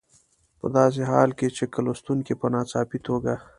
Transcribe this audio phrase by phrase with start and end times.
[0.59, 3.33] په داسې حال کې چې که لوستونکي په ناڅاپي توګه.